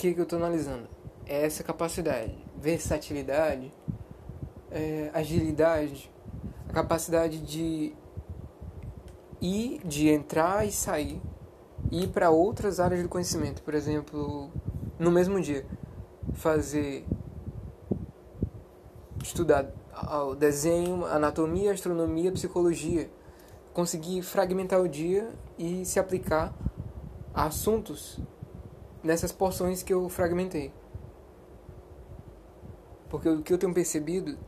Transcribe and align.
que, 0.00 0.14
que 0.14 0.20
eu 0.20 0.24
estou 0.24 0.38
analisando? 0.38 0.88
É 1.26 1.44
essa 1.44 1.62
capacidade, 1.62 2.34
versatilidade, 2.56 3.72
é, 4.70 5.10
agilidade, 5.12 6.10
a 6.68 6.72
capacidade 6.72 7.38
de 7.38 7.92
ir, 9.42 9.80
de 9.84 10.08
entrar 10.08 10.66
e 10.66 10.72
sair, 10.72 11.20
ir 11.90 12.08
para 12.08 12.30
outras 12.30 12.80
áreas 12.80 13.02
do 13.02 13.10
conhecimento. 13.10 13.62
Por 13.62 13.74
exemplo, 13.74 14.50
no 14.98 15.10
mesmo 15.10 15.38
dia, 15.38 15.66
fazer 16.32 17.04
estudar 19.22 19.70
desenho, 20.38 21.04
anatomia, 21.04 21.72
astronomia, 21.72 22.32
psicologia, 22.32 23.10
conseguir 23.74 24.22
fragmentar 24.22 24.80
o 24.80 24.88
dia 24.88 25.28
e 25.58 25.84
se 25.84 26.00
aplicar 26.00 26.54
a 27.34 27.44
assuntos 27.44 28.18
nessas 29.02 29.32
porções 29.32 29.82
que 29.82 29.92
eu 29.92 30.08
fragmentei. 30.08 30.72
Porque 33.08 33.28
o 33.28 33.42
que 33.42 33.52
eu 33.52 33.58
tenho 33.58 33.74
percebido 33.74 34.38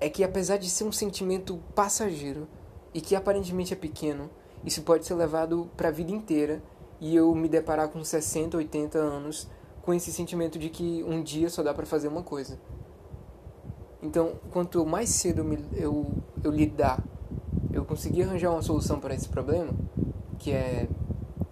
é 0.00 0.08
que 0.08 0.24
apesar 0.24 0.56
de 0.56 0.68
ser 0.68 0.84
um 0.84 0.92
sentimento 0.92 1.60
passageiro 1.74 2.48
e 2.92 3.00
que 3.00 3.14
aparentemente 3.14 3.72
é 3.72 3.76
pequeno, 3.76 4.30
isso 4.64 4.82
pode 4.82 5.06
ser 5.06 5.14
levado 5.14 5.70
para 5.76 5.88
a 5.88 5.92
vida 5.92 6.10
inteira 6.10 6.62
e 7.00 7.14
eu 7.14 7.34
me 7.34 7.48
deparar 7.48 7.88
com 7.88 8.02
60, 8.02 8.56
80 8.56 8.98
anos 8.98 9.48
com 9.82 9.92
esse 9.92 10.12
sentimento 10.12 10.58
de 10.58 10.68
que 10.68 11.04
um 11.04 11.22
dia 11.22 11.50
só 11.50 11.62
dá 11.62 11.74
para 11.74 11.84
fazer 11.84 12.08
uma 12.08 12.22
coisa. 12.22 12.58
Então, 14.00 14.34
quanto 14.50 14.84
mais 14.86 15.10
cedo 15.10 15.42
eu, 15.42 15.58
eu, 15.72 16.06
eu 16.42 16.50
lidar, 16.50 17.02
eu 17.72 17.84
conseguir 17.84 18.22
arranjar 18.22 18.50
uma 18.50 18.62
solução 18.62 18.98
para 18.98 19.14
esse 19.14 19.28
problema, 19.28 19.72
que 20.38 20.52
é 20.52 20.88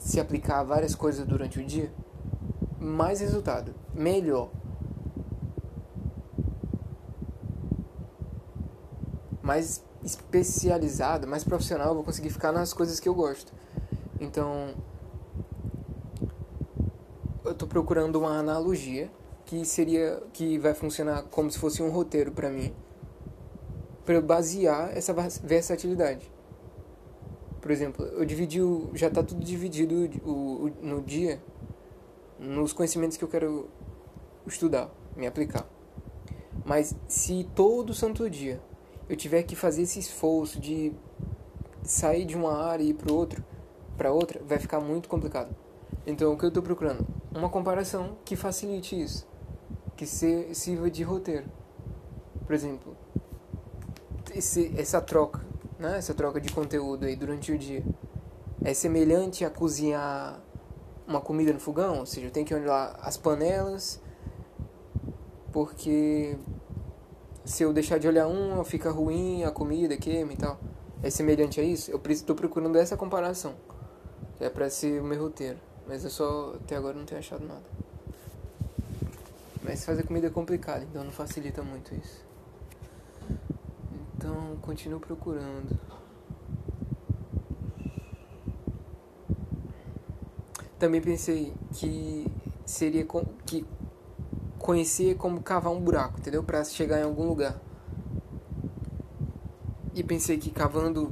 se 0.01 0.19
aplicar 0.19 0.61
a 0.61 0.65
várias 0.65 0.95
coisas 0.95 1.27
durante 1.27 1.61
o 1.61 1.65
dia, 1.65 1.93
mais 2.79 3.21
resultado, 3.21 3.75
melhor. 3.95 4.51
Mais 9.42 9.84
especializado, 10.03 11.29
mais 11.29 11.45
profissional, 11.45 11.89
eu 11.89 11.95
vou 11.95 12.05
conseguir 12.05 12.31
ficar 12.31 12.51
nas 12.51 12.73
coisas 12.73 12.98
que 12.98 13.09
eu 13.09 13.15
gosto. 13.15 13.53
Então, 14.19 14.75
eu 17.45 17.53
estou 17.53 17.69
procurando 17.69 18.17
uma 18.17 18.39
analogia 18.39 19.11
que 19.45 19.64
seria 19.67 20.23
que 20.33 20.59
vai 20.59 20.73
funcionar 20.73 21.25
como 21.25 21.51
se 21.51 21.59
fosse 21.59 21.83
um 21.83 21.91
roteiro 21.91 22.33
para 22.33 22.48
mim, 22.48 22.75
para 24.07 24.20
basear 24.20 24.97
essa 24.97 25.12
versatilidade. 25.42 26.31
Por 27.61 27.70
exemplo, 27.70 28.05
eu 28.05 28.25
dividi 28.25 28.61
o, 28.61 28.91
já 28.94 29.08
está 29.08 29.22
tudo 29.22 29.44
dividido 29.44 30.08
o, 30.25 30.30
o, 30.30 30.72
no 30.80 31.03
dia 31.03 31.41
nos 32.39 32.72
conhecimentos 32.72 33.17
que 33.17 33.25
eu 33.25 33.28
quero 33.28 33.69
estudar, 34.47 34.91
me 35.14 35.27
aplicar. 35.27 35.67
Mas 36.64 36.97
se 37.06 37.47
todo 37.55 37.92
santo 37.92 38.28
dia 38.30 38.61
eu 39.08 39.17
tiver 39.17 39.42
que 39.42 39.55
fazer 39.55 39.83
esse 39.83 39.98
esforço 39.98 40.58
de 40.58 40.92
sair 41.83 42.25
de 42.25 42.36
uma 42.36 42.56
área 42.56 42.83
e 42.83 42.91
ir 42.91 42.94
para 42.94 43.12
outro, 43.12 43.44
para 43.97 44.12
outra, 44.12 44.41
vai 44.42 44.58
ficar 44.58 44.80
muito 44.80 45.08
complicado. 45.08 45.55
Então, 46.06 46.33
o 46.33 46.39
que 46.39 46.45
eu 46.45 46.48
estou 46.48 46.62
procurando? 46.62 47.06
Uma 47.34 47.50
comparação 47.50 48.17
que 48.24 48.36
facilite 48.36 48.98
isso, 48.98 49.27
que 49.97 50.06
sirva 50.06 50.91
de 50.91 51.02
roteiro. 51.02 51.47
Por 52.47 52.55
exemplo, 52.55 52.97
esse, 54.34 54.72
essa 54.78 55.00
troca 55.00 55.50
né, 55.81 55.97
essa 55.97 56.12
troca 56.14 56.41
de 56.41 56.53
conteúdo 56.53 57.06
aí 57.06 57.17
durante 57.17 57.50
o 57.50 57.59
dia, 57.59 57.83
é 58.62 58.75
semelhante 58.75 59.45
a 59.45 59.50
cozinhar 59.50 60.39
uma 61.06 61.20
comida 61.20 61.53
no 61.53 61.59
fogão, 61.59 61.98
ou 61.98 62.06
seja, 62.06 62.27
eu 62.27 62.31
tenho 62.31 62.47
que 62.47 62.55
olhar 62.55 62.97
as 63.03 63.17
panelas, 63.17 64.01
porque 65.51 66.36
se 67.45 67.62
eu 67.62 67.73
deixar 67.73 67.98
de 67.98 68.07
olhar 68.07 68.29
uma, 68.29 68.64
fica 68.64 68.91
ruim 68.91 69.42
a 69.42 69.51
comida, 69.51 69.96
queima 69.96 70.33
e 70.33 70.36
tal. 70.36 70.58
É 71.02 71.08
semelhante 71.08 71.58
a 71.58 71.64
isso? 71.64 71.91
Eu 71.91 72.01
estou 72.11 72.36
procurando 72.36 72.77
essa 72.77 72.97
comparação, 72.97 73.55
que 74.36 74.45
é 74.45 74.51
para 74.51 74.68
ser 74.68 75.01
o 75.01 75.05
meu 75.05 75.20
roteiro, 75.20 75.58
mas 75.89 76.05
eu 76.05 76.11
só 76.11 76.55
até 76.62 76.77
agora 76.77 76.97
não 76.97 77.07
tenho 77.07 77.18
achado 77.18 77.45
nada. 77.45 77.64
Mas 79.62 79.85
fazer 79.85 80.02
comida 80.02 80.27
é 80.27 80.30
complicado, 80.30 80.83
então 80.83 81.02
não 81.02 81.11
facilita 81.11 81.62
muito 81.62 81.95
isso. 81.95 82.30
Então, 84.20 84.58
continuo 84.61 85.01
procurando. 85.01 85.81
Também 90.79 91.01
pensei 91.01 91.55
que 91.73 92.27
seria 92.67 93.03
com, 93.07 93.25
que 93.47 93.64
conhecer 94.59 95.17
como 95.17 95.42
cavar 95.42 95.73
um 95.73 95.80
buraco, 95.80 96.19
entendeu? 96.19 96.42
Para 96.42 96.63
chegar 96.64 97.01
em 97.01 97.05
algum 97.05 97.27
lugar. 97.27 97.59
E 99.95 100.03
pensei 100.03 100.36
que 100.36 100.51
cavando 100.51 101.11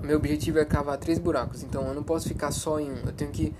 meu 0.00 0.16
objetivo 0.16 0.58
é 0.58 0.64
cavar 0.64 0.96
três 0.96 1.18
buracos, 1.18 1.62
então 1.62 1.86
eu 1.86 1.94
não 1.94 2.02
posso 2.02 2.26
ficar 2.26 2.50
só 2.50 2.80
em 2.80 2.90
um. 2.90 2.96
Eu 2.96 3.12
tenho 3.12 3.30
que 3.30 3.54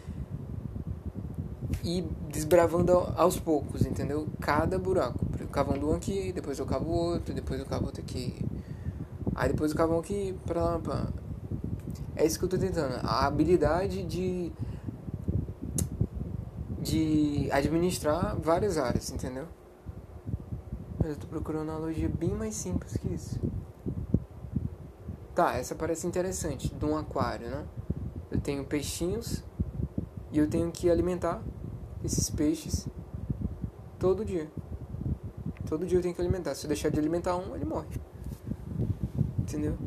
ir 1.85 2.09
desbravando 2.31 2.93
aos 3.17 3.39
poucos, 3.39 3.85
entendeu? 3.85 4.27
Cada 4.41 4.79
buraco 4.79 5.30
cavando 5.51 5.91
um 5.91 5.95
aqui, 5.95 6.33
depois 6.33 6.59
eu 6.59 6.67
cavo 6.67 6.91
outro, 6.91 7.35
depois 7.35 7.61
eu 7.61 7.67
cavo 7.67 7.87
outro 7.87 8.01
aqui. 8.01 8.35
Aí 9.35 9.49
depois 9.49 9.71
eu 9.71 9.77
cavo 9.77 9.95
um 9.95 9.99
aqui, 9.99 10.35
pra 10.47 10.63
lá, 10.63 10.79
pra... 10.79 11.09
É 12.17 12.27
isso 12.27 12.39
que 12.39 12.45
eu 12.45 12.49
tô 12.49 12.59
tentando. 12.59 12.95
A 13.03 13.27
habilidade 13.27 14.03
de... 14.05 14.53
De 16.79 17.49
administrar 17.53 18.37
várias 18.41 18.79
áreas, 18.79 19.11
entendeu? 19.11 19.47
Mas 20.99 21.11
eu 21.11 21.17
tô 21.17 21.27
procurando 21.27 21.65
uma 21.65 21.77
analogia 21.77 22.09
bem 22.09 22.31
mais 22.31 22.55
simples 22.55 22.97
que 22.97 23.13
isso. 23.13 23.39
Tá, 25.35 25.55
essa 25.55 25.75
parece 25.75 26.07
interessante. 26.07 26.75
De 26.75 26.85
um 26.85 26.97
aquário, 26.97 27.49
né? 27.49 27.65
Eu 28.31 28.41
tenho 28.41 28.65
peixinhos 28.65 29.43
e 30.33 30.39
eu 30.39 30.49
tenho 30.49 30.71
que 30.71 30.91
alimentar 30.91 31.43
esses 32.05 32.31
peixes 32.31 32.89
todo 33.99 34.25
dia. 34.25 34.51
Todo 35.71 35.87
dia 35.87 35.99
eu 35.99 36.03
tenho 36.03 36.13
que 36.13 36.21
alimentar. 36.21 36.53
Se 36.57 36.65
eu 36.65 36.69
deixar 36.69 36.89
de 36.89 36.99
alimentar 36.99 37.37
um, 37.37 37.55
ele 37.55 37.65
morre. 37.65 37.87
Entendeu? 39.39 39.79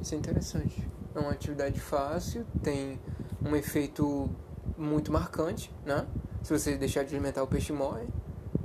Isso 0.00 0.14
é 0.14 0.18
interessante. 0.18 0.88
É 1.14 1.18
uma 1.18 1.32
atividade 1.32 1.78
fácil, 1.78 2.46
tem 2.62 2.98
um 3.44 3.54
efeito 3.54 4.30
muito 4.78 5.12
marcante, 5.12 5.70
né? 5.84 6.06
Se 6.42 6.58
você 6.58 6.78
deixar 6.78 7.04
de 7.04 7.14
alimentar 7.14 7.42
o 7.42 7.46
peixe 7.46 7.70
morre. 7.70 8.06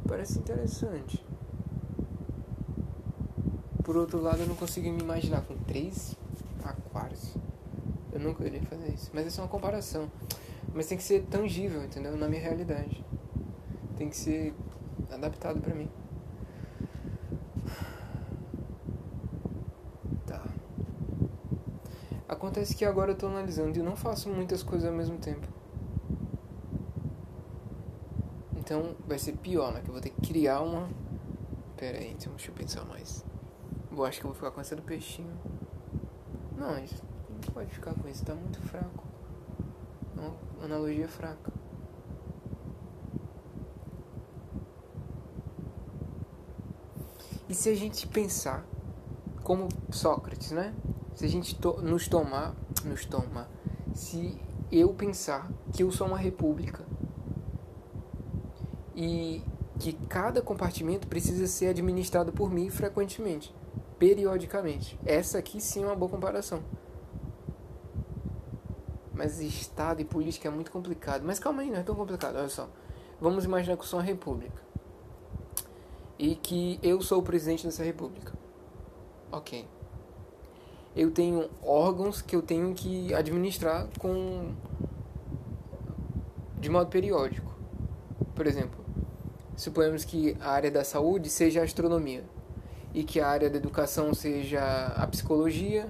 Parece 0.07 0.39
interessante. 0.39 1.23
Por 3.83 3.97
outro 3.97 4.21
lado, 4.21 4.43
eu 4.43 4.47
não 4.47 4.55
consigo 4.55 4.89
me 4.89 5.01
imaginar 5.01 5.41
com 5.41 5.57
três 5.57 6.15
aquários. 6.63 7.35
Eu 8.13 8.21
nunca 8.21 8.45
iria 8.45 8.61
fazer 8.61 8.93
isso. 8.93 9.11
Mas 9.13 9.27
isso 9.27 9.41
é 9.41 9.43
uma 9.43 9.49
comparação. 9.49 10.09
Mas 10.73 10.87
tem 10.87 10.97
que 10.97 11.03
ser 11.03 11.23
tangível, 11.23 11.83
entendeu? 11.83 12.15
Na 12.15 12.29
minha 12.29 12.41
realidade 12.41 13.03
tem 13.99 14.09
que 14.09 14.15
ser 14.15 14.53
adaptado 15.11 15.59
para 15.59 15.75
mim. 15.75 15.89
Tá. 20.25 20.41
Acontece 22.29 22.73
que 22.73 22.85
agora 22.85 23.11
eu 23.11 23.17
tô 23.17 23.27
analisando 23.27 23.77
e 23.77 23.83
não 23.83 23.97
faço 23.97 24.29
muitas 24.29 24.63
coisas 24.63 24.89
ao 24.89 24.95
mesmo 24.95 25.17
tempo. 25.17 25.45
Então 28.55 28.95
vai 29.05 29.19
ser 29.19 29.33
pior, 29.33 29.73
né? 29.73 29.81
Que 29.81 29.89
eu 29.89 29.93
vou 29.93 30.01
ter 30.01 30.11
que 30.11 30.21
criar 30.21 30.61
uma. 30.61 30.89
Pera 31.75 31.97
aí, 31.97 32.11
então 32.11 32.31
deixa 32.33 32.51
eu 32.51 32.55
pensar 32.55 32.85
mais. 32.85 33.25
Eu 33.91 34.05
acho 34.05 34.21
que 34.21 34.25
eu 34.25 34.29
vou 34.29 34.35
ficar 34.35 34.51
com 34.51 34.61
essa 34.61 34.77
do 34.77 34.81
peixinho. 34.81 35.37
Não, 36.57 36.81
isso 36.81 37.03
não 37.29 37.53
pode 37.53 37.69
ficar 37.73 37.93
com 37.93 38.07
isso, 38.07 38.23
tá 38.23 38.33
muito 38.33 38.61
fraco. 38.61 39.03
É 40.17 40.21
uma 40.21 40.65
analogia 40.65 41.07
fraca. 41.09 41.58
E 47.49 47.55
se 47.55 47.67
a 47.67 47.75
gente 47.75 48.05
pensar 48.05 48.63
como 49.43 49.67
Sócrates, 49.89 50.51
né? 50.51 50.71
Se 51.15 51.25
a 51.25 51.27
gente 51.27 51.55
to 51.55 51.81
nos 51.81 52.07
tomar, 52.07 52.55
nos 52.85 53.05
tomar, 53.05 53.49
se 53.91 54.39
eu 54.71 54.93
pensar 54.93 55.51
que 55.73 55.81
eu 55.81 55.91
sou 55.91 56.05
uma 56.05 56.17
república 56.17 56.85
e 58.95 59.41
que 59.79 59.93
cada 59.93 60.43
compartimento 60.43 61.07
precisa 61.07 61.47
ser 61.47 61.69
administrado 61.69 62.31
por 62.31 62.51
mim 62.51 62.69
frequentemente, 62.69 63.53
periodicamente. 63.97 64.99
Essa 65.03 65.39
aqui 65.39 65.59
sim 65.59 65.81
é 65.81 65.87
uma 65.87 65.95
boa 65.95 66.11
comparação. 66.11 66.63
Mas 69.11 69.39
Estado 69.41 70.01
e 70.01 70.05
política 70.05 70.47
é 70.47 70.51
muito 70.51 70.71
complicado. 70.71 71.23
Mas 71.25 71.39
calma 71.39 71.63
aí, 71.63 71.71
não 71.71 71.79
é 71.79 71.83
tão 71.83 71.95
complicado. 71.95 72.35
Olha 72.35 72.47
só. 72.47 72.69
Vamos 73.19 73.43
imaginar 73.43 73.75
que 73.75 73.81
eu 73.81 73.87
sou 73.87 73.99
uma 73.99 74.05
república 74.05 74.68
e 76.19 76.35
que 76.35 76.77
eu 76.83 77.01
sou 77.01 77.19
o 77.19 77.23
presidente 77.23 77.65
dessa 77.65 77.83
república. 77.83 78.33
Ok. 79.31 79.65
eu 80.95 81.11
tenho 81.11 81.49
órgãos 81.63 82.21
que 82.21 82.35
eu 82.35 82.41
tenho 82.41 82.73
que 82.73 83.13
administrar 83.13 83.87
com 83.99 84.51
de 86.59 86.69
modo 86.69 86.89
periódico. 86.89 87.49
Por 88.35 88.45
exemplo, 88.45 88.83
suponhamos 89.55 90.03
que 90.03 90.35
a 90.41 90.49
área 90.51 90.69
da 90.69 90.83
saúde 90.83 91.29
seja 91.29 91.61
a 91.61 91.63
astronomia 91.63 92.23
e 92.93 93.03
que 93.03 93.21
a 93.21 93.27
área 93.27 93.49
da 93.49 93.57
educação 93.57 94.13
seja 94.13 94.61
a 94.95 95.07
psicologia 95.07 95.87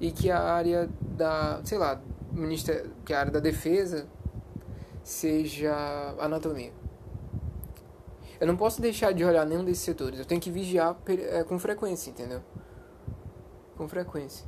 e 0.00 0.10
que 0.10 0.30
a 0.30 0.40
área 0.40 0.88
da, 1.00 1.60
sei 1.64 1.78
lá, 1.78 2.00
ministério, 2.32 2.90
que 3.04 3.12
a 3.12 3.20
área 3.20 3.32
da 3.32 3.40
defesa 3.40 4.06
seja 5.04 5.72
a 6.18 6.24
anatomia. 6.24 6.72
Eu 8.40 8.46
não 8.46 8.56
posso 8.56 8.80
deixar 8.80 9.12
de 9.12 9.24
olhar 9.24 9.44
nenhum 9.44 9.64
desses 9.64 9.82
setores. 9.82 10.18
Eu 10.18 10.24
tenho 10.24 10.40
que 10.40 10.50
vigiar 10.50 10.96
é, 11.06 11.42
com 11.42 11.58
frequência, 11.58 12.10
entendeu? 12.10 12.40
Com 13.76 13.88
frequência. 13.88 14.46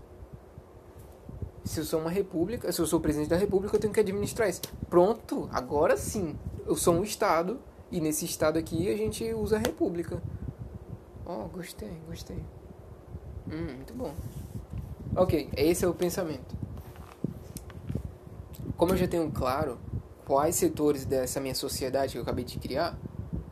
Se 1.65 1.81
eu 1.81 1.85
sou 1.85 2.01
uma 2.01 2.11
república, 2.11 2.71
se 2.73 2.81
eu 2.81 2.87
sou 2.87 3.01
presidente 3.01 3.29
da 3.29 3.37
república, 3.37 3.77
eu 3.77 3.81
tenho 3.81 3.93
que 3.93 4.01
administrar 4.01 4.49
isso. 4.49 4.63
Pronto, 4.89 5.49
agora 5.53 5.97
sim. 5.97 6.39
Eu 6.67 6.77
sou 6.77 6.95
um 6.95 7.03
estado 7.03 7.61
e 7.91 8.01
nesse 8.01 8.25
estado 8.25 8.59
aqui 8.59 8.89
a 8.89 8.97
gente 8.97 9.25
usa 9.35 9.57
a 9.57 9.59
república. 9.59 10.23
Oh, 11.27 11.49
gostei, 11.49 12.01
gostei. 12.07 12.39
Hum, 13.49 13.75
muito 13.77 13.95
bom. 13.95 14.15
Ok, 15.17 15.51
esse 15.57 15.85
é 15.85 15.89
o 15.89 15.95
pensamento. 15.95 16.57
Como 18.77 18.93
eu 18.93 18.97
já 18.97 19.09
tenho 19.09 19.31
claro 19.31 19.79
quais 20.25 20.55
setores 20.55 21.05
dessa 21.05 21.41
minha 21.41 21.55
sociedade 21.55 22.13
que 22.13 22.19
eu 22.19 22.23
acabei 22.23 22.45
de 22.45 22.59
criar, 22.59 22.97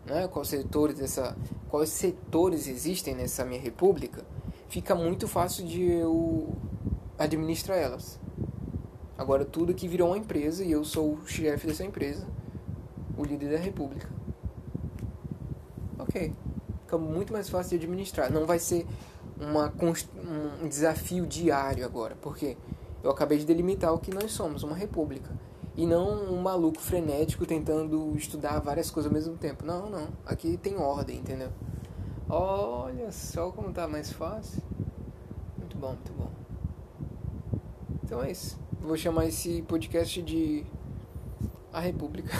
né? 0.08 0.28
quais 0.28 0.48
setores 0.48 0.96
dessa, 0.96 1.36
quais 1.68 1.90
setores 1.90 2.66
existem 2.66 3.14
nessa 3.14 3.44
minha 3.44 3.60
república, 3.60 4.24
fica 4.68 4.94
muito 4.94 5.28
fácil 5.28 5.66
de 5.66 5.82
eu 5.82 6.54
administrar 7.18 7.78
elas. 7.78 8.18
Agora 9.16 9.44
tudo 9.44 9.74
que 9.74 9.88
virou 9.88 10.08
uma 10.08 10.18
empresa 10.18 10.64
e 10.64 10.70
eu 10.70 10.84
sou 10.84 11.14
o 11.14 11.26
chefe 11.26 11.66
dessa 11.66 11.84
empresa, 11.84 12.26
o 13.16 13.24
líder 13.24 13.50
da 13.50 13.58
república. 13.58 14.08
Ok, 15.98 16.32
fica 16.82 16.98
muito 16.98 17.32
mais 17.32 17.48
fácil 17.48 17.78
de 17.78 17.84
administrar. 17.84 18.32
Não 18.32 18.46
vai 18.46 18.58
ser 18.58 18.86
uma, 19.38 19.72
um 20.62 20.68
desafio 20.68 21.26
diário 21.26 21.84
agora, 21.84 22.16
porque 22.22 22.56
eu 23.02 23.10
acabei 23.10 23.38
de 23.38 23.44
delimitar 23.44 23.92
o 23.92 23.98
que 23.98 24.14
nós 24.14 24.30
somos, 24.30 24.62
uma 24.62 24.76
república 24.76 25.47
e 25.78 25.86
não 25.86 26.24
um 26.24 26.42
maluco 26.42 26.80
frenético 26.80 27.46
tentando 27.46 28.12
estudar 28.16 28.58
várias 28.58 28.90
coisas 28.90 29.08
ao 29.08 29.14
mesmo 29.14 29.36
tempo. 29.38 29.64
Não, 29.64 29.88
não. 29.88 30.08
Aqui 30.26 30.56
tem 30.56 30.76
ordem, 30.76 31.18
entendeu? 31.18 31.50
Olha 32.28 33.12
só 33.12 33.52
como 33.52 33.72
tá 33.72 33.86
mais 33.86 34.10
fácil. 34.10 34.60
Muito 35.56 35.78
bom, 35.78 35.90
muito 35.90 36.12
bom. 36.14 36.32
Então 38.02 38.20
é 38.20 38.32
isso. 38.32 38.58
Vou 38.80 38.96
chamar 38.96 39.26
esse 39.26 39.62
podcast 39.62 40.20
de 40.20 40.66
A 41.72 41.78
República. 41.78 42.32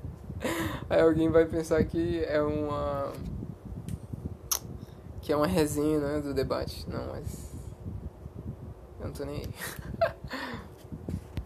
Aí 0.90 1.00
alguém 1.00 1.30
vai 1.30 1.46
pensar 1.46 1.82
que 1.84 2.22
é 2.26 2.42
uma. 2.42 3.10
que 5.22 5.32
é 5.32 5.36
uma 5.36 5.46
resenha 5.46 5.98
né, 5.98 6.20
do 6.20 6.34
debate. 6.34 6.86
Não, 6.90 7.06
mas. 7.06 7.54
Eu 9.00 9.06
não 9.06 9.12
tô 9.14 9.24
nem 9.24 9.36
aí. 9.36 9.48